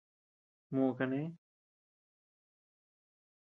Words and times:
Muʼu 0.73 0.93
kané. 0.97 1.19